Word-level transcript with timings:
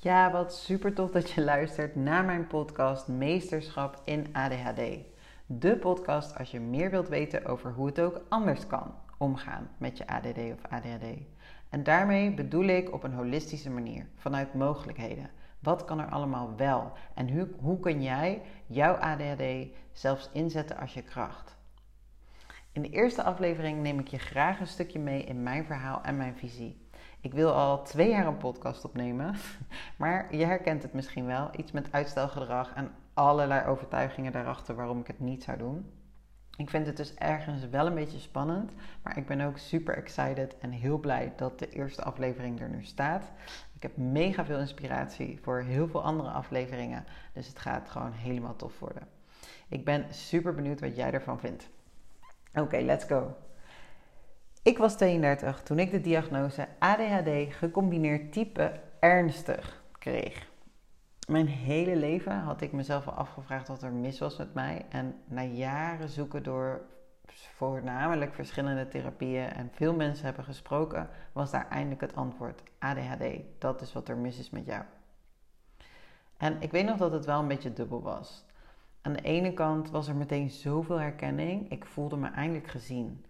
Ja, 0.00 0.30
wat 0.30 0.54
super 0.54 0.94
tof 0.94 1.10
dat 1.10 1.30
je 1.30 1.44
luistert 1.44 1.94
naar 1.96 2.24
mijn 2.24 2.46
podcast 2.46 3.08
Meesterschap 3.08 4.02
in 4.04 4.26
ADHD. 4.32 4.80
De 5.46 5.76
podcast 5.76 6.38
als 6.38 6.50
je 6.50 6.60
meer 6.60 6.90
wilt 6.90 7.08
weten 7.08 7.44
over 7.46 7.72
hoe 7.72 7.86
het 7.86 8.00
ook 8.00 8.20
anders 8.28 8.66
kan 8.66 8.94
omgaan 9.16 9.70
met 9.78 9.98
je 9.98 10.06
ADD 10.06 10.38
of 10.38 10.70
ADHD. 10.70 11.04
En 11.68 11.82
daarmee 11.82 12.34
bedoel 12.34 12.64
ik 12.64 12.92
op 12.92 13.02
een 13.02 13.12
holistische 13.12 13.70
manier, 13.70 14.06
vanuit 14.14 14.54
mogelijkheden. 14.54 15.30
Wat 15.58 15.84
kan 15.84 16.00
er 16.00 16.10
allemaal 16.10 16.56
wel? 16.56 16.92
En 17.14 17.30
hoe, 17.30 17.48
hoe 17.60 17.80
kun 17.80 18.02
jij 18.02 18.42
jouw 18.66 18.94
ADHD 18.94 19.66
zelfs 19.92 20.30
inzetten 20.32 20.76
als 20.76 20.94
je 20.94 21.02
kracht? 21.02 21.56
In 22.72 22.82
de 22.82 22.90
eerste 22.90 23.22
aflevering 23.22 23.82
neem 23.82 23.98
ik 23.98 24.08
je 24.08 24.18
graag 24.18 24.60
een 24.60 24.66
stukje 24.66 24.98
mee 24.98 25.24
in 25.24 25.42
mijn 25.42 25.64
verhaal 25.64 26.02
en 26.02 26.16
mijn 26.16 26.36
visie. 26.36 26.87
Ik 27.20 27.32
wil 27.32 27.52
al 27.52 27.82
twee 27.82 28.08
jaar 28.08 28.26
een 28.26 28.36
podcast 28.36 28.84
opnemen, 28.84 29.34
maar 29.96 30.36
je 30.36 30.44
herkent 30.44 30.82
het 30.82 30.92
misschien 30.92 31.26
wel. 31.26 31.50
Iets 31.56 31.72
met 31.72 31.92
uitstelgedrag 31.92 32.74
en 32.74 32.90
allerlei 33.14 33.66
overtuigingen 33.66 34.32
daarachter 34.32 34.74
waarom 34.74 35.00
ik 35.00 35.06
het 35.06 35.20
niet 35.20 35.42
zou 35.42 35.58
doen. 35.58 35.90
Ik 36.56 36.70
vind 36.70 36.86
het 36.86 36.96
dus 36.96 37.14
ergens 37.14 37.68
wel 37.68 37.86
een 37.86 37.94
beetje 37.94 38.18
spannend, 38.18 38.72
maar 39.02 39.16
ik 39.16 39.26
ben 39.26 39.40
ook 39.40 39.58
super 39.58 39.96
excited 39.96 40.58
en 40.58 40.70
heel 40.70 40.98
blij 40.98 41.32
dat 41.36 41.58
de 41.58 41.68
eerste 41.68 42.02
aflevering 42.02 42.60
er 42.60 42.68
nu 42.68 42.84
staat. 42.84 43.32
Ik 43.74 43.82
heb 43.82 43.96
mega 43.96 44.44
veel 44.44 44.58
inspiratie 44.58 45.38
voor 45.42 45.60
heel 45.60 45.88
veel 45.88 46.02
andere 46.02 46.30
afleveringen, 46.30 47.04
dus 47.32 47.48
het 47.48 47.58
gaat 47.58 47.88
gewoon 47.88 48.12
helemaal 48.12 48.56
tof 48.56 48.78
worden. 48.78 49.08
Ik 49.68 49.84
ben 49.84 50.14
super 50.14 50.54
benieuwd 50.54 50.80
wat 50.80 50.96
jij 50.96 51.12
ervan 51.12 51.40
vindt. 51.40 51.68
Oké, 52.54 52.78
let's 52.78 53.04
go. 53.04 53.36
Ik 54.68 54.78
was 54.78 54.96
32 54.96 55.62
toen 55.62 55.78
ik 55.78 55.90
de 55.90 56.00
diagnose 56.00 56.68
ADHD 56.78 57.54
gecombineerd 57.54 58.32
type 58.32 58.80
ernstig 58.98 59.82
kreeg. 59.98 60.48
Mijn 61.28 61.46
hele 61.46 61.96
leven 61.96 62.38
had 62.38 62.60
ik 62.60 62.72
mezelf 62.72 63.06
al 63.06 63.12
afgevraagd 63.12 63.68
wat 63.68 63.82
er 63.82 63.92
mis 63.92 64.18
was 64.18 64.36
met 64.36 64.54
mij. 64.54 64.86
En 64.88 65.14
na 65.24 65.42
jaren 65.42 66.08
zoeken 66.08 66.42
door 66.42 66.80
voornamelijk 67.26 68.34
verschillende 68.34 68.88
therapieën 68.88 69.52
en 69.52 69.70
veel 69.72 69.94
mensen 69.94 70.24
hebben 70.24 70.44
gesproken, 70.44 71.08
was 71.32 71.50
daar 71.50 71.68
eindelijk 71.68 72.00
het 72.00 72.16
antwoord: 72.16 72.62
ADHD. 72.78 73.24
Dat 73.58 73.80
is 73.80 73.92
wat 73.92 74.08
er 74.08 74.16
mis 74.16 74.38
is 74.38 74.50
met 74.50 74.66
jou. 74.66 74.82
En 76.36 76.56
ik 76.60 76.70
weet 76.70 76.86
nog 76.86 76.96
dat 76.96 77.12
het 77.12 77.24
wel 77.24 77.40
een 77.40 77.48
beetje 77.48 77.72
dubbel 77.72 78.02
was. 78.02 78.44
Aan 79.02 79.12
de 79.12 79.22
ene 79.22 79.54
kant 79.54 79.90
was 79.90 80.08
er 80.08 80.16
meteen 80.16 80.50
zoveel 80.50 80.98
herkenning. 80.98 81.70
Ik 81.70 81.84
voelde 81.84 82.16
me 82.16 82.28
eindelijk 82.28 82.68
gezien. 82.68 83.24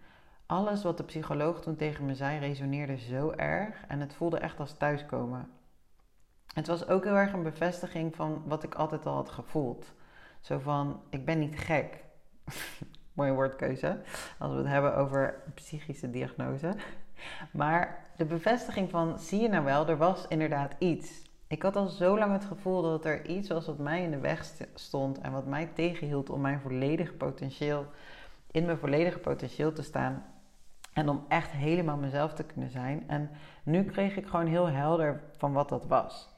Alles 0.49 0.83
wat 0.83 0.97
de 0.97 1.03
psycholoog 1.03 1.61
toen 1.61 1.75
tegen 1.75 2.05
me 2.05 2.15
zei 2.15 2.39
resoneerde 2.39 2.97
zo 2.97 3.31
erg 3.31 3.83
en 3.87 3.99
het 3.99 4.13
voelde 4.13 4.37
echt 4.37 4.59
als 4.59 4.77
thuiskomen. 4.77 5.49
Het 6.53 6.67
was 6.67 6.87
ook 6.87 7.03
heel 7.03 7.15
erg 7.15 7.33
een 7.33 7.43
bevestiging 7.43 8.15
van 8.15 8.43
wat 8.45 8.63
ik 8.63 8.75
altijd 8.75 9.05
al 9.05 9.13
had 9.13 9.29
gevoeld. 9.29 9.93
Zo 10.39 10.59
van, 10.59 11.01
ik 11.09 11.25
ben 11.25 11.39
niet 11.39 11.59
gek. 11.59 12.03
Mooie 13.13 13.31
woordkeuze, 13.31 14.01
als 14.39 14.51
we 14.51 14.57
het 14.57 14.67
hebben 14.67 14.95
over 14.95 15.43
psychische 15.55 16.09
diagnose. 16.09 16.75
Maar 17.51 18.05
de 18.15 18.25
bevestiging 18.25 18.89
van, 18.89 19.19
zie 19.19 19.41
je 19.41 19.49
nou 19.49 19.63
wel, 19.65 19.87
er 19.87 19.97
was 19.97 20.27
inderdaad 20.27 20.75
iets. 20.79 21.21
Ik 21.47 21.61
had 21.61 21.75
al 21.75 21.87
zo 21.87 22.17
lang 22.17 22.31
het 22.31 22.45
gevoel 22.45 22.81
dat 22.81 23.05
er 23.05 23.27
iets 23.27 23.49
was 23.49 23.65
wat 23.65 23.77
mij 23.77 24.03
in 24.03 24.11
de 24.11 24.19
weg 24.19 24.45
stond 24.73 25.19
en 25.19 25.31
wat 25.31 25.45
mij 25.45 25.69
tegenhield 25.73 26.29
om 26.29 26.41
mijn 26.41 26.59
volledige 26.59 27.13
potentieel, 27.13 27.85
in 28.51 28.65
mijn 28.65 28.77
volledige 28.77 29.19
potentieel 29.19 29.73
te 29.73 29.83
staan. 29.83 30.23
En 30.99 31.09
om 31.09 31.25
echt 31.27 31.51
helemaal 31.51 31.97
mezelf 31.97 32.33
te 32.33 32.43
kunnen 32.43 32.69
zijn. 32.69 33.03
En 33.07 33.29
nu 33.63 33.83
kreeg 33.83 34.17
ik 34.17 34.27
gewoon 34.27 34.47
heel 34.47 34.67
helder 34.67 35.21
van 35.37 35.53
wat 35.53 35.69
dat 35.69 35.85
was. 35.85 36.29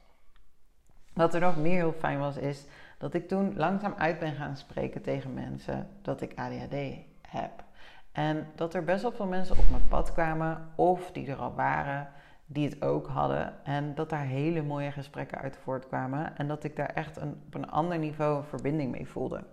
Wat 1.14 1.34
er 1.34 1.42
nog 1.42 1.58
meer 1.58 1.76
heel 1.76 1.94
fijn 1.94 2.20
was, 2.20 2.38
is 2.38 2.66
dat 2.98 3.14
ik 3.14 3.28
toen 3.28 3.54
langzaam 3.56 3.94
uit 3.98 4.20
ben 4.20 4.34
gaan 4.34 4.58
spreken 4.58 5.02
tegen 5.02 5.34
mensen 5.34 5.88
dat 6.02 6.22
ik 6.22 6.40
ADHD 6.40 6.76
heb. 7.22 7.64
En 8.12 8.48
dat 8.56 8.74
er 8.74 8.84
best 8.84 9.02
wel 9.02 9.12
veel 9.12 9.28
mensen 9.28 9.58
op 9.58 9.70
mijn 9.70 9.88
pad 9.88 10.14
kwamen, 10.14 10.70
of 10.76 11.12
die 11.12 11.28
er 11.28 11.38
al 11.38 11.54
waren, 11.54 12.08
die 12.46 12.70
het 12.70 12.82
ook 12.82 13.08
hadden. 13.08 13.54
En 13.64 13.96
dat 13.96 14.10
daar 14.10 14.26
hele 14.26 14.62
mooie 14.62 14.92
gesprekken 14.92 15.38
uit 15.38 15.58
voortkwamen. 15.58 16.38
En 16.38 16.48
dat 16.48 16.64
ik 16.64 16.76
daar 16.76 16.94
echt 16.94 17.18
een, 17.18 17.42
op 17.46 17.54
een 17.54 17.70
ander 17.70 17.98
niveau 17.98 18.38
een 18.38 18.44
verbinding 18.44 18.92
mee 18.92 19.08
voelde. 19.08 19.44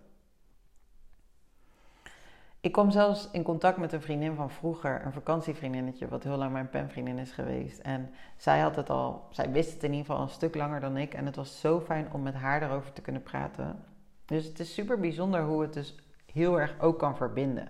Ik 2.60 2.72
kwam 2.72 2.90
zelfs 2.90 3.28
in 3.30 3.42
contact 3.42 3.76
met 3.76 3.92
een 3.92 4.02
vriendin 4.02 4.34
van 4.34 4.50
vroeger, 4.50 5.04
een 5.04 5.12
vakantievriendinnetje, 5.12 6.08
wat 6.08 6.22
heel 6.22 6.36
lang 6.36 6.52
mijn 6.52 6.68
penvriendin 6.68 7.18
is 7.18 7.32
geweest. 7.32 7.78
En 7.78 8.10
zij 8.36 8.60
had 8.60 8.76
het 8.76 8.90
al, 8.90 9.26
zij 9.30 9.50
wist 9.50 9.72
het 9.72 9.82
in 9.82 9.90
ieder 9.92 10.06
geval 10.06 10.22
een 10.22 10.28
stuk 10.28 10.54
langer 10.54 10.80
dan 10.80 10.96
ik. 10.96 11.14
En 11.14 11.26
het 11.26 11.36
was 11.36 11.60
zo 11.60 11.80
fijn 11.80 12.12
om 12.12 12.22
met 12.22 12.34
haar 12.34 12.60
daarover 12.60 12.92
te 12.92 13.00
kunnen 13.00 13.22
praten. 13.22 13.84
Dus 14.24 14.44
het 14.44 14.60
is 14.60 14.74
super 14.74 15.00
bijzonder 15.00 15.42
hoe 15.42 15.62
het 15.62 15.72
dus 15.72 15.96
heel 16.32 16.60
erg 16.60 16.80
ook 16.80 16.98
kan 16.98 17.16
verbinden. 17.16 17.68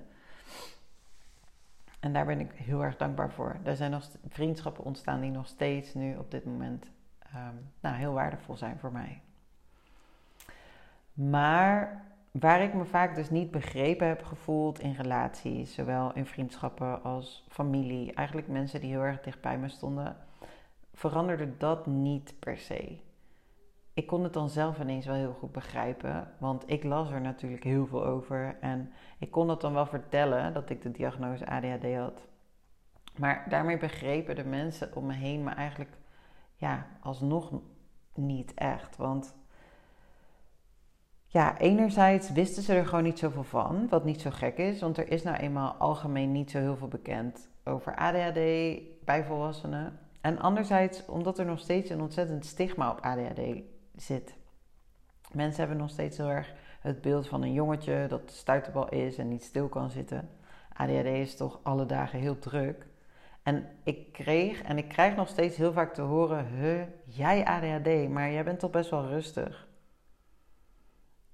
En 2.00 2.12
daar 2.12 2.26
ben 2.26 2.40
ik 2.40 2.52
heel 2.52 2.84
erg 2.84 2.96
dankbaar 2.96 3.30
voor. 3.30 3.56
Er 3.62 3.76
zijn 3.76 3.90
nog 3.90 4.08
vriendschappen 4.28 4.84
ontstaan 4.84 5.20
die 5.20 5.30
nog 5.30 5.46
steeds 5.46 5.94
nu 5.94 6.16
op 6.16 6.30
dit 6.30 6.44
moment 6.44 6.86
um, 7.34 7.70
nou, 7.80 7.96
heel 7.96 8.12
waardevol 8.12 8.56
zijn 8.56 8.78
voor 8.78 8.92
mij. 8.92 9.20
Maar 11.12 12.04
waar 12.40 12.62
ik 12.62 12.74
me 12.74 12.84
vaak 12.84 13.14
dus 13.14 13.30
niet 13.30 13.50
begrepen 13.50 14.06
heb 14.06 14.24
gevoeld 14.24 14.80
in 14.80 14.92
relaties, 14.92 15.74
zowel 15.74 16.12
in 16.14 16.26
vriendschappen 16.26 17.02
als 17.02 17.44
familie, 17.48 18.12
eigenlijk 18.12 18.48
mensen 18.48 18.80
die 18.80 18.90
heel 18.90 19.00
erg 19.00 19.20
dicht 19.20 19.40
bij 19.40 19.58
me 19.58 19.68
stonden, 19.68 20.16
veranderde 20.92 21.56
dat 21.56 21.86
niet 21.86 22.34
per 22.38 22.58
se. 22.58 22.98
Ik 23.94 24.06
kon 24.06 24.22
het 24.22 24.32
dan 24.32 24.48
zelf 24.48 24.78
ineens 24.78 25.06
wel 25.06 25.14
heel 25.14 25.36
goed 25.38 25.52
begrijpen, 25.52 26.30
want 26.38 26.70
ik 26.70 26.84
las 26.84 27.10
er 27.10 27.20
natuurlijk 27.20 27.64
heel 27.64 27.86
veel 27.86 28.04
over 28.04 28.56
en 28.60 28.92
ik 29.18 29.30
kon 29.30 29.48
het 29.48 29.60
dan 29.60 29.72
wel 29.72 29.86
vertellen 29.86 30.52
dat 30.52 30.70
ik 30.70 30.82
de 30.82 30.90
diagnose 30.90 31.46
ADHD 31.46 31.94
had. 31.94 32.26
Maar 33.16 33.46
daarmee 33.48 33.78
begrepen 33.78 34.36
de 34.36 34.44
mensen 34.44 34.96
om 34.96 35.06
me 35.06 35.12
heen 35.12 35.44
me 35.44 35.50
eigenlijk 35.50 35.96
ja, 36.54 36.86
alsnog 37.00 37.52
niet 38.14 38.54
echt. 38.54 38.96
Want 38.96 39.36
ja, 41.30 41.58
enerzijds 41.58 42.32
wisten 42.32 42.62
ze 42.62 42.74
er 42.74 42.86
gewoon 42.86 43.04
niet 43.04 43.18
zoveel 43.18 43.44
van, 43.44 43.88
wat 43.88 44.04
niet 44.04 44.20
zo 44.20 44.30
gek 44.30 44.58
is, 44.58 44.80
want 44.80 44.96
er 44.96 45.10
is 45.10 45.22
nou 45.22 45.36
eenmaal 45.36 45.72
algemeen 45.72 46.32
niet 46.32 46.50
zo 46.50 46.58
heel 46.58 46.76
veel 46.76 46.88
bekend 46.88 47.48
over 47.64 47.94
ADHD 47.96 48.34
bij 49.04 49.24
volwassenen. 49.26 49.98
En 50.20 50.38
anderzijds 50.38 51.06
omdat 51.06 51.38
er 51.38 51.46
nog 51.46 51.58
steeds 51.58 51.90
een 51.90 52.00
ontzettend 52.00 52.46
stigma 52.46 52.90
op 52.90 53.00
ADHD 53.00 53.40
zit. 53.96 54.36
Mensen 55.32 55.58
hebben 55.58 55.76
nog 55.76 55.90
steeds 55.90 56.16
heel 56.16 56.30
erg 56.30 56.52
het 56.80 57.00
beeld 57.00 57.28
van 57.28 57.42
een 57.42 57.52
jongetje 57.52 58.06
dat 58.08 58.30
stuiterbal 58.30 58.88
is 58.88 59.18
en 59.18 59.28
niet 59.28 59.44
stil 59.44 59.68
kan 59.68 59.90
zitten. 59.90 60.28
ADHD 60.72 61.06
is 61.06 61.36
toch 61.36 61.60
alle 61.62 61.86
dagen 61.86 62.18
heel 62.18 62.38
druk. 62.38 62.86
En 63.42 63.66
ik 63.82 64.12
kreeg 64.12 64.62
en 64.62 64.78
ik 64.78 64.88
krijg 64.88 65.16
nog 65.16 65.28
steeds 65.28 65.56
heel 65.56 65.72
vaak 65.72 65.94
te 65.94 66.02
horen: 66.02 66.46
Huh, 66.46 66.82
jij 67.04 67.44
ADHD, 67.44 68.08
maar 68.08 68.30
jij 68.30 68.44
bent 68.44 68.58
toch 68.58 68.70
best 68.70 68.90
wel 68.90 69.06
rustig. 69.06 69.67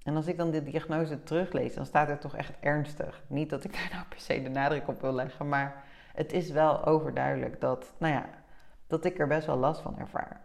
En 0.05 0.15
als 0.15 0.27
ik 0.27 0.37
dan 0.37 0.51
de 0.51 0.63
diagnose 0.63 1.23
teruglees, 1.23 1.73
dan 1.73 1.85
staat 1.85 2.09
er 2.09 2.17
toch 2.17 2.35
echt 2.35 2.59
ernstig. 2.59 3.23
Niet 3.27 3.49
dat 3.49 3.63
ik 3.63 3.73
daar 3.73 3.89
nou 3.91 4.05
per 4.07 4.19
se 4.19 4.41
de 4.41 4.49
nadruk 4.49 4.87
op 4.87 5.01
wil 5.01 5.13
leggen, 5.13 5.49
maar 5.49 5.83
het 6.13 6.33
is 6.33 6.51
wel 6.51 6.85
overduidelijk 6.85 7.61
dat, 7.61 7.93
nou 7.97 8.13
ja, 8.13 8.29
dat 8.87 9.05
ik 9.05 9.19
er 9.19 9.27
best 9.27 9.45
wel 9.45 9.57
last 9.57 9.81
van 9.81 9.99
ervaar. 9.99 10.41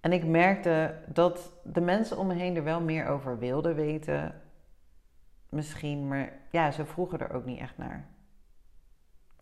En 0.00 0.12
ik 0.12 0.24
merkte 0.24 0.94
dat 1.06 1.52
de 1.64 1.80
mensen 1.80 2.18
om 2.18 2.26
me 2.26 2.34
heen 2.34 2.56
er 2.56 2.64
wel 2.64 2.80
meer 2.80 3.06
over 3.06 3.38
wilden 3.38 3.74
weten. 3.74 4.40
Misschien, 5.48 6.08
maar 6.08 6.32
ja, 6.50 6.70
ze 6.70 6.84
vroegen 6.84 7.18
er 7.18 7.32
ook 7.32 7.44
niet 7.44 7.60
echt 7.60 7.78
naar. 7.78 8.08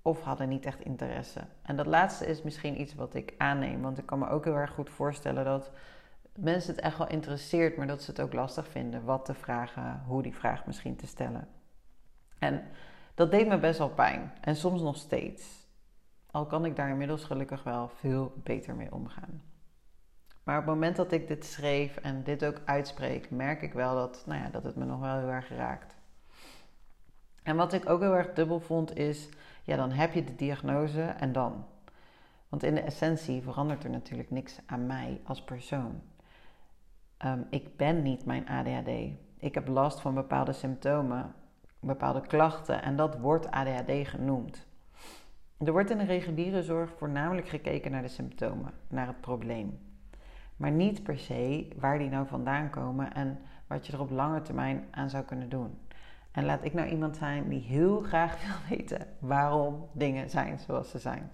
Of 0.02 0.22
hadden 0.22 0.48
niet 0.48 0.66
echt 0.66 0.80
interesse. 0.80 1.40
En 1.62 1.76
dat 1.76 1.86
laatste 1.86 2.26
is 2.26 2.42
misschien 2.42 2.80
iets 2.80 2.94
wat 2.94 3.14
ik 3.14 3.34
aanneem. 3.38 3.82
Want 3.82 3.98
ik 3.98 4.06
kan 4.06 4.18
me 4.18 4.28
ook 4.28 4.44
heel 4.44 4.56
erg 4.56 4.70
goed 4.70 4.90
voorstellen 4.90 5.44
dat 5.44 5.70
mensen 6.36 6.74
het 6.74 6.84
echt 6.84 6.98
wel 6.98 7.08
interesseert, 7.08 7.76
maar 7.76 7.86
dat 7.86 8.02
ze 8.02 8.10
het 8.10 8.20
ook 8.20 8.32
lastig 8.32 8.68
vinden 8.68 9.04
wat 9.04 9.24
te 9.24 9.34
vragen, 9.34 10.02
hoe 10.06 10.22
die 10.22 10.34
vraag 10.34 10.66
misschien 10.66 10.96
te 10.96 11.06
stellen. 11.06 11.48
En 12.38 12.62
dat 13.14 13.30
deed 13.30 13.48
me 13.48 13.58
best 13.58 13.78
wel 13.78 13.90
pijn. 13.90 14.32
En 14.40 14.56
soms 14.56 14.80
nog 14.80 14.96
steeds. 14.96 15.66
Al 16.30 16.46
kan 16.46 16.64
ik 16.64 16.76
daar 16.76 16.90
inmiddels 16.90 17.24
gelukkig 17.24 17.62
wel 17.62 17.88
veel 17.88 18.32
beter 18.42 18.74
mee 18.74 18.92
omgaan. 18.92 19.42
Maar 20.44 20.58
op 20.58 20.64
het 20.64 20.74
moment 20.74 20.96
dat 20.96 21.12
ik 21.12 21.28
dit 21.28 21.44
schreef 21.44 21.96
en 21.96 22.22
dit 22.22 22.44
ook 22.44 22.60
uitspreek, 22.64 23.30
merk 23.30 23.62
ik 23.62 23.72
wel 23.72 23.94
dat, 23.94 24.22
nou 24.26 24.42
ja, 24.42 24.48
dat 24.48 24.64
het 24.64 24.76
me 24.76 24.84
nog 24.84 25.00
wel 25.00 25.18
heel 25.18 25.28
erg 25.28 25.48
raakt. 25.48 25.94
En 27.42 27.56
wat 27.56 27.72
ik 27.72 27.88
ook 27.88 28.00
heel 28.00 28.16
erg 28.16 28.32
dubbel 28.32 28.60
vond 28.60 28.96
is, 28.96 29.28
ja, 29.62 29.76
dan 29.76 29.90
heb 29.90 30.12
je 30.12 30.24
de 30.24 30.34
diagnose 30.34 31.02
en 31.02 31.32
dan. 31.32 31.64
Want 32.48 32.62
in 32.62 32.74
de 32.74 32.80
essentie 32.80 33.42
verandert 33.42 33.84
er 33.84 33.90
natuurlijk 33.90 34.30
niks 34.30 34.58
aan 34.66 34.86
mij 34.86 35.20
als 35.24 35.42
persoon. 35.42 36.02
Ehm, 37.16 37.40
ik 37.50 37.76
ben 37.76 38.02
niet 38.02 38.24
mijn 38.24 38.48
ADHD. 38.48 38.90
Ik 39.38 39.54
heb 39.54 39.68
last 39.68 40.00
van 40.00 40.14
bepaalde 40.14 40.52
symptomen, 40.52 41.34
bepaalde 41.80 42.20
klachten 42.20 42.82
en 42.82 42.96
dat 42.96 43.18
wordt 43.18 43.50
ADHD 43.50 44.08
genoemd. 44.08 44.66
Er 45.58 45.72
wordt 45.72 45.90
in 45.90 45.98
de 45.98 46.04
reguliere 46.04 46.62
zorg 46.62 46.90
voornamelijk 46.96 47.48
gekeken 47.48 47.90
naar 47.90 48.02
de 48.02 48.08
symptomen, 48.08 48.72
naar 48.88 49.06
het 49.06 49.20
probleem. 49.20 49.78
Maar 50.56 50.70
niet 50.70 51.02
per 51.02 51.18
se 51.18 51.68
waar 51.76 51.98
die 51.98 52.08
nou 52.08 52.26
vandaan 52.26 52.70
komen 52.70 53.14
en 53.14 53.38
wat 53.66 53.86
je 53.86 53.92
er 53.92 54.00
op 54.00 54.10
lange 54.10 54.42
termijn 54.42 54.86
aan 54.90 55.10
zou 55.10 55.24
kunnen 55.24 55.48
doen. 55.48 55.78
En 56.32 56.44
laat 56.44 56.64
ik 56.64 56.74
nou 56.74 56.88
iemand 56.88 57.16
zijn 57.16 57.48
die 57.48 57.60
heel 57.60 58.00
graag 58.00 58.36
wil 58.46 58.76
weten 58.76 59.06
waarom 59.18 59.88
dingen 59.92 60.30
zijn 60.30 60.58
zoals 60.58 60.90
ze 60.90 60.98
zijn. 60.98 61.30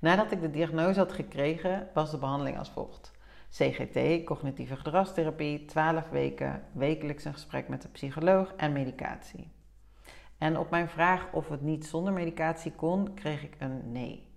Nadat 0.00 0.32
ik 0.32 0.40
de 0.40 0.50
diagnose 0.50 0.98
had 0.98 1.12
gekregen, 1.12 1.88
was 1.94 2.10
de 2.10 2.18
behandeling 2.18 2.58
als 2.58 2.70
volgt. 2.70 3.12
CGT, 3.50 4.24
cognitieve 4.24 4.76
gedragstherapie, 4.76 5.64
12 5.64 6.08
weken, 6.08 6.62
wekelijks 6.72 7.24
een 7.24 7.32
gesprek 7.32 7.68
met 7.68 7.82
de 7.82 7.88
psycholoog 7.88 8.54
en 8.56 8.72
medicatie. 8.72 9.48
En 10.38 10.58
op 10.58 10.70
mijn 10.70 10.88
vraag 10.88 11.32
of 11.32 11.48
het 11.48 11.60
niet 11.60 11.86
zonder 11.86 12.12
medicatie 12.12 12.72
kon, 12.72 13.14
kreeg 13.14 13.42
ik 13.42 13.56
een 13.58 13.92
nee. 13.92 14.28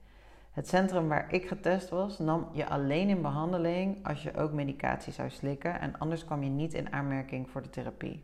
Het 0.52 0.68
centrum 0.68 1.08
waar 1.08 1.34
ik 1.34 1.48
getest 1.48 1.90
was, 1.90 2.20
nam 2.20 2.50
je 2.54 2.68
alleen 2.68 3.10
in 3.10 3.22
behandeling 3.22 4.08
als 4.08 4.24
je 4.24 4.36
ook 4.36 4.52
medicatie 4.52 5.14
zou 5.14 5.30
slikken 5.30 5.80
en 5.80 5.98
anders 5.98 6.26
kwam 6.26 6.44
je 6.44 6.50
niet 6.50 6.74
in 6.74 6.94
aanmerking 6.94 7.50
voor 7.50 7.62
de 7.62 7.70
therapie. 7.70 8.24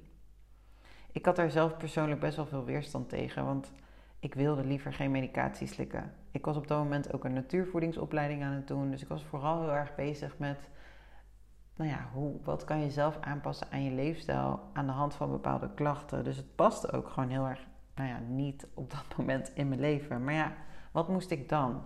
Ik 1.11 1.25
had 1.25 1.35
daar 1.35 1.51
zelf 1.51 1.77
persoonlijk 1.77 2.19
best 2.19 2.35
wel 2.35 2.45
veel 2.45 2.65
weerstand 2.65 3.09
tegen, 3.09 3.45
want 3.45 3.71
ik 4.19 4.33
wilde 4.33 4.65
liever 4.65 4.93
geen 4.93 5.11
medicatie 5.11 5.67
slikken. 5.67 6.13
Ik 6.31 6.45
was 6.45 6.57
op 6.57 6.67
dat 6.67 6.77
moment 6.77 7.13
ook 7.13 7.23
een 7.23 7.33
natuurvoedingsopleiding 7.33 8.43
aan 8.43 8.53
het 8.53 8.67
doen, 8.67 8.91
dus 8.91 9.01
ik 9.01 9.07
was 9.07 9.23
vooral 9.23 9.61
heel 9.61 9.73
erg 9.73 9.95
bezig 9.95 10.37
met, 10.37 10.57
nou 11.75 11.89
ja, 11.89 12.09
hoe, 12.13 12.35
wat 12.43 12.63
kan 12.63 12.79
je 12.79 12.91
zelf 12.91 13.17
aanpassen 13.21 13.67
aan 13.71 13.83
je 13.83 13.91
leefstijl 13.91 14.59
aan 14.73 14.85
de 14.85 14.91
hand 14.91 15.13
van 15.15 15.31
bepaalde 15.31 15.73
klachten. 15.73 16.23
Dus 16.23 16.37
het 16.37 16.55
paste 16.55 16.91
ook 16.91 17.09
gewoon 17.09 17.29
heel 17.29 17.47
erg, 17.47 17.67
nou 17.95 18.09
ja, 18.09 18.19
niet 18.19 18.67
op 18.73 18.91
dat 18.91 19.05
moment 19.17 19.51
in 19.53 19.67
mijn 19.67 19.79
leven. 19.79 20.23
Maar 20.23 20.33
ja, 20.33 20.53
wat 20.91 21.07
moest 21.07 21.31
ik 21.31 21.49
dan? 21.49 21.85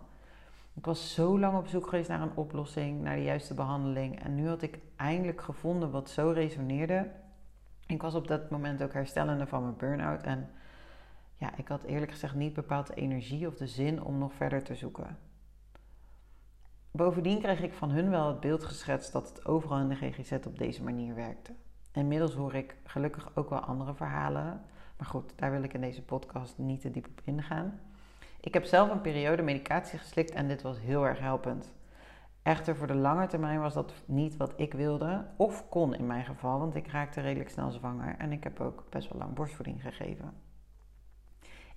Ik 0.76 0.86
was 0.86 1.14
zo 1.14 1.40
lang 1.40 1.58
op 1.58 1.68
zoek 1.68 1.88
geweest 1.88 2.10
naar 2.10 2.22
een 2.22 2.36
oplossing, 2.36 3.02
naar 3.02 3.16
de 3.16 3.24
juiste 3.24 3.54
behandeling. 3.54 4.24
En 4.24 4.36
nu 4.36 4.48
had 4.48 4.62
ik 4.62 4.80
eindelijk 4.96 5.42
gevonden 5.42 5.92
wat 5.92 6.10
zo 6.10 6.30
resoneerde. 6.30 7.12
Ik 7.86 8.02
was 8.02 8.16
op 8.16 8.28
dat 8.28 8.50
moment 8.50 8.84
ook 8.84 8.94
herstellende 8.94 9.48
van 9.48 9.62
mijn 9.62 9.78
burn-out. 9.78 10.24
En 10.24 10.50
ja, 11.44 11.58
ik 11.58 11.68
had 11.68 11.84
eerlijk 11.84 12.12
gezegd 12.12 12.36
niet 12.36 12.54
bepaald 12.54 12.88
de 12.88 12.94
energie 12.94 13.48
of 13.48 13.56
de 13.56 13.68
zin 13.68 14.04
om 14.04 14.18
nog 14.18 14.34
verder 14.34 14.64
te 14.64 14.76
zoeken. 14.76 15.18
Bovendien 16.92 17.42
kreeg 17.42 17.62
ik 17.62 17.74
van 17.74 17.90
hun 17.90 18.10
wel 18.10 18.28
het 18.28 18.40
beeld 18.40 18.64
geschetst 18.64 19.12
dat 19.12 19.30
het 19.30 19.46
overal 19.46 19.80
in 19.80 19.90
de 19.90 19.96
GGZ 19.96 20.32
op 20.32 20.58
deze 20.58 20.84
manier 20.84 21.16
werkte. 21.16 21.54
Inmiddels 21.92 22.34
hoor 22.34 22.56
ik 22.56 22.76
gelukkig 22.84 23.36
ook 23.36 23.50
wel 23.50 23.60
andere 23.60 23.94
verhalen. 23.94 24.62
Maar 24.98 25.08
goed, 25.08 25.34
daar 25.36 25.52
wil 25.52 25.64
ik 25.64 25.74
in 25.74 25.82
deze 25.82 26.02
podcast 26.02 26.58
niet 26.58 26.82
te 26.82 26.92
diep 26.92 27.08
op 27.08 27.22
ingaan. 27.24 27.80
Ik 28.40 28.54
heb 28.54 28.64
zelf 28.64 28.90
een 28.90 29.02
periode 29.02 29.42
medicatie 29.42 30.00
geslikt 30.00 30.32
en 30.32 30.48
dit 30.48 30.62
was 30.62 30.80
heel 30.80 31.06
erg 31.08 31.20
helpend. 31.20 31.74
Echter, 32.42 32.76
voor 32.76 32.88
de 32.88 32.96
lange 32.96 33.28
termijn 33.28 33.60
was 33.60 33.74
dat 33.74 33.94
niet 34.06 34.38
wat 34.38 34.54
ik 34.56 34.74
wilde, 34.74 35.26
of 35.38 35.70
kon 35.70 35.96
in 35.96 36.08
mijn 36.08 36.26
geval, 36.26 36.60
want 36.60 36.76
ik 36.76 36.88
raakte 36.88 37.22
redelijk 37.22 37.50
snel 37.50 37.72
zwanger 37.72 38.16
en 38.18 38.32
ik 38.32 38.44
heb 38.44 38.60
ook 38.60 38.84
best 38.90 39.10
wel 39.10 39.20
lang 39.20 39.34
borstvoeding 39.34 39.82
gegeven. 39.82 40.43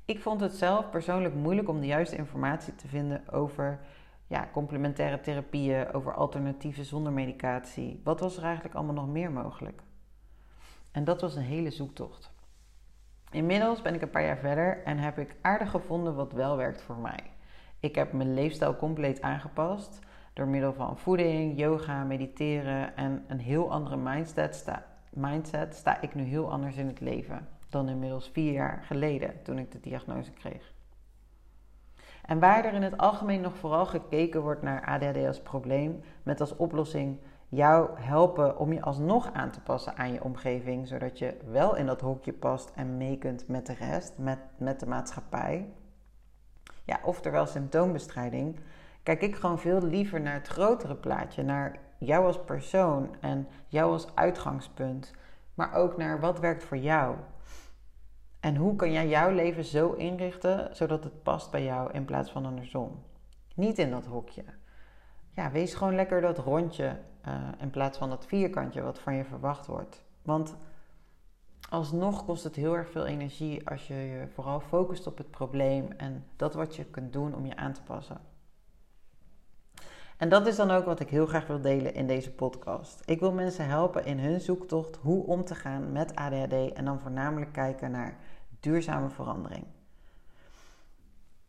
Ik 0.06 0.20
vond 0.20 0.41
het 0.41 0.55
zelf 0.55 0.91
persoonlijk 0.91 1.35
moeilijk 1.35 1.69
om 1.69 1.81
de 1.81 1.87
juiste 1.87 2.17
informatie 2.17 2.75
te 2.75 2.88
vinden 2.88 3.29
over 3.29 3.81
ja, 4.26 4.49
complementaire 4.53 5.20
therapieën, 5.20 5.93
over 5.93 6.14
alternatieven 6.14 6.85
zonder 6.85 7.12
medicatie. 7.12 8.00
Wat 8.05 8.20
was 8.20 8.37
er 8.37 8.43
eigenlijk 8.43 8.75
allemaal 8.75 8.94
nog 8.94 9.08
meer 9.08 9.31
mogelijk? 9.31 9.82
En 10.93 11.05
dat 11.05 11.20
was 11.20 11.37
een 11.37 11.43
hele 11.43 11.70
zoektocht. 11.70 12.31
Inmiddels 13.31 13.82
ben 13.82 13.94
ik 13.94 14.03
een 14.03 14.11
paar 14.11 14.25
jaar 14.25 14.38
verder 14.38 14.82
en 14.82 14.99
heb 14.99 15.19
ik 15.19 15.37
aardig 15.41 15.70
gevonden 15.70 16.14
wat 16.14 16.32
wel 16.32 16.56
werkt 16.56 16.82
voor 16.82 16.99
mij. 16.99 17.20
Ik 17.81 17.94
heb 17.94 18.12
mijn 18.12 18.35
leefstijl 18.35 18.76
compleet 18.76 19.23
aangepast 19.23 19.99
door 20.32 20.49
middel 20.49 20.73
van 20.73 20.99
voeding, 20.99 21.58
yoga, 21.58 22.05
mediteren 22.05 22.97
en 22.97 23.25
een 23.29 23.41
heel 23.41 23.70
andere 23.70 23.97
mindset 23.97 24.55
sta, 24.55 24.87
mindset 25.11 25.75
sta 25.75 26.00
ik 26.00 26.14
nu 26.14 26.23
heel 26.23 26.50
anders 26.50 26.76
in 26.76 26.87
het 26.87 27.00
leven 27.00 27.56
dan 27.69 27.89
inmiddels 27.89 28.31
vier 28.33 28.53
jaar 28.53 28.83
geleden 28.83 29.43
toen 29.43 29.59
ik 29.59 29.73
de 29.73 29.81
diagnose 29.81 30.33
kreeg. 30.33 30.75
En 32.27 32.39
waar 32.39 32.65
er 32.65 32.73
in 32.73 32.83
het 32.83 32.99
algemeen 32.99 33.41
nog 33.41 33.57
vooral 33.57 33.87
gekeken 33.87 34.43
wordt 34.43 34.63
naar 34.63 34.85
ADHD 34.85 35.27
als 35.27 35.41
probleem, 35.41 36.01
met 36.23 36.41
als 36.41 36.57
oplossing 36.57 37.19
jou 37.49 38.01
helpen 38.01 38.59
om 38.59 38.73
je 38.73 38.83
alsnog 38.83 39.33
aan 39.33 39.51
te 39.51 39.61
passen 39.61 39.97
aan 39.97 40.13
je 40.13 40.25
omgeving, 40.25 40.89
zodat 40.89 41.19
je 41.19 41.37
wel 41.51 41.77
in 41.77 41.87
dat 41.87 42.01
hokje 42.01 42.33
past 42.33 42.73
en 42.75 42.97
mee 42.97 43.19
kunt 43.19 43.49
met 43.49 43.67
de 43.67 43.75
rest, 43.75 44.19
met, 44.19 44.39
met 44.57 44.81
de 44.81 44.87
maatschappij. 44.87 45.69
Ja, 46.85 47.01
oftewel 47.03 47.47
symptoombestrijding, 47.47 48.61
kijk 49.03 49.23
ik 49.23 49.37
gewoon 49.37 49.59
veel 49.59 49.83
liever 49.83 50.21
naar 50.21 50.35
het 50.35 50.49
grotere 50.49 50.95
plaatje, 50.95 51.43
naar 51.43 51.79
jou 51.99 52.27
als 52.27 52.45
persoon 52.45 53.17
en 53.21 53.49
jou 53.67 53.93
als 53.93 54.15
uitgangspunt, 54.15 55.13
maar 55.56 55.75
ook 55.75 55.97
naar 55.97 56.20
wat 56.20 56.38
werkt 56.41 56.64
voor 56.64 56.76
jou. 56.76 57.17
En 58.41 58.56
hoe 58.56 58.76
kan 58.76 58.93
jij 58.93 59.08
jouw 59.08 59.31
leven 59.31 59.64
zo 59.64 59.93
inrichten 59.93 60.76
zodat 60.76 61.05
het 61.05 61.23
past 61.23 61.50
bij 61.50 61.64
jou 61.64 61.93
in 61.93 62.05
plaats 62.05 62.31
van 62.31 62.47
andersom? 62.47 63.03
Niet 63.55 63.79
in 63.79 63.91
dat 63.91 64.06
hokje. 64.06 64.44
Ja, 65.31 65.50
wees 65.50 65.75
gewoon 65.75 65.94
lekker 65.94 66.20
dat 66.20 66.38
rondje 66.38 66.99
uh, 67.29 67.49
in 67.58 67.70
plaats 67.70 67.99
van 67.99 68.08
dat 68.08 68.26
vierkantje 68.26 68.82
wat 68.82 68.99
van 68.99 69.14
je 69.14 69.25
verwacht 69.25 69.67
wordt. 69.67 70.05
Want 70.23 70.56
alsnog 71.69 72.25
kost 72.25 72.44
het 72.44 72.56
heel 72.56 72.76
erg 72.76 72.91
veel 72.91 73.06
energie 73.06 73.69
als 73.69 73.87
je 73.87 73.94
je 73.94 74.29
vooral 74.35 74.61
focust 74.61 75.06
op 75.06 75.19
het 75.19 75.31
probleem 75.31 75.93
en 75.97 76.25
dat 76.37 76.55
wat 76.55 76.76
je 76.76 76.85
kunt 76.85 77.12
doen 77.12 77.35
om 77.35 77.47
je 77.47 77.56
aan 77.56 77.73
te 77.73 77.82
passen. 77.82 78.20
En 80.17 80.29
dat 80.29 80.47
is 80.47 80.57
dan 80.57 80.71
ook 80.71 80.85
wat 80.85 81.01
ik 81.01 81.09
heel 81.09 81.27
graag 81.27 81.47
wil 81.47 81.61
delen 81.61 81.95
in 81.95 82.07
deze 82.07 82.33
podcast. 82.33 83.03
Ik 83.05 83.21
wil 83.21 83.33
mensen 83.33 83.67
helpen 83.67 84.05
in 84.05 84.19
hun 84.19 84.41
zoektocht 84.41 84.97
hoe 84.97 85.27
om 85.27 85.45
te 85.45 85.55
gaan 85.55 85.93
met 85.93 86.15
ADHD 86.15 86.73
en 86.73 86.85
dan 86.85 87.01
voornamelijk 87.01 87.53
kijken 87.53 87.91
naar 87.91 88.17
duurzame 88.61 89.11
verandering. 89.11 89.65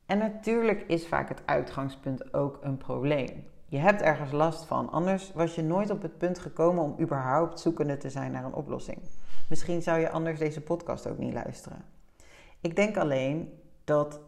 En 0.06 0.18
natuurlijk 0.18 0.84
is 0.88 1.08
vaak 1.08 1.30
het 1.30 1.42
uitgangspunt 1.46 2.34
ook 2.34 2.58
een 2.62 2.78
probleem. 2.78 3.46
Je 3.66 3.78
hebt 3.78 4.02
ergens 4.02 4.32
last 4.32 4.66
van, 4.66 4.90
anders 4.90 5.32
was 5.34 5.56
je 5.56 5.64
nooit 5.64 5.90
op 5.90 6.02
het 6.02 6.18
punt 6.18 6.40
gekomen 6.40 6.84
om 6.84 6.96
überhaupt 7.00 7.60
zoekende 7.60 7.98
te 7.98 8.10
zijn 8.10 8.32
naar 8.32 8.46
een 8.46 8.54
oplossing. 8.54 8.98
Misschien 9.50 9.82
zou 9.82 10.00
je 10.00 10.10
anders 10.10 10.40
deze 10.40 10.62
podcast 10.62 11.08
ook 11.08 11.18
niet 11.18 11.34
luisteren. 11.34 11.86
Ik 12.62 12.76
denk 12.76 12.98
alleen 12.98 13.60
dat 13.84 14.20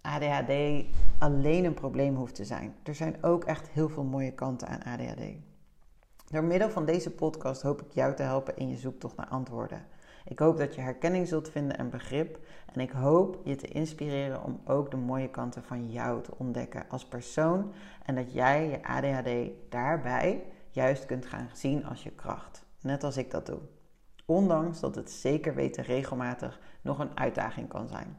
ADHD 0.00 0.84
alleen 1.18 1.64
een 1.64 1.74
probleem 1.74 2.14
hoeft 2.14 2.34
te 2.34 2.44
zijn. 2.44 2.74
Er 2.82 2.94
zijn 2.94 3.22
ook 3.22 3.44
echt 3.44 3.68
heel 3.68 3.88
veel 3.88 4.04
mooie 4.04 4.32
kanten 4.32 4.68
aan 4.68 4.82
ADHD. 4.82 5.22
Door 6.30 6.44
middel 6.44 6.70
van 6.70 6.84
deze 6.84 7.10
podcast 7.10 7.62
hoop 7.62 7.82
ik 7.82 7.92
jou 7.92 8.14
te 8.14 8.22
helpen 8.22 8.56
in 8.56 8.68
je 8.68 8.76
zoektocht 8.76 9.16
naar 9.16 9.28
antwoorden. 9.28 9.86
Ik 10.24 10.38
hoop 10.38 10.56
dat 10.56 10.74
je 10.74 10.80
herkenning 10.80 11.28
zult 11.28 11.50
vinden 11.50 11.78
en 11.78 11.90
begrip. 11.90 12.38
En 12.72 12.80
ik 12.80 12.90
hoop 12.90 13.40
je 13.44 13.56
te 13.56 13.68
inspireren 13.68 14.42
om 14.42 14.60
ook 14.64 14.90
de 14.90 14.96
mooie 14.96 15.30
kanten 15.30 15.62
van 15.62 15.90
jou 15.90 16.22
te 16.22 16.32
ontdekken 16.36 16.84
als 16.88 17.04
persoon. 17.04 17.72
En 18.04 18.14
dat 18.14 18.32
jij 18.32 18.68
je 18.68 18.84
ADHD 18.84 19.50
daarbij 19.68 20.44
juist 20.70 21.06
kunt 21.06 21.26
gaan 21.26 21.48
zien 21.52 21.84
als 21.86 22.02
je 22.02 22.10
kracht. 22.10 22.64
Net 22.80 23.04
als 23.04 23.16
ik 23.16 23.30
dat 23.30 23.46
doe. 23.46 23.60
Ondanks 24.24 24.80
dat 24.80 24.94
het 24.94 25.10
zeker 25.10 25.54
weten 25.54 25.84
regelmatig 25.84 26.60
nog 26.80 26.98
een 26.98 27.16
uitdaging 27.18 27.68
kan 27.68 27.88
zijn. 27.88 28.16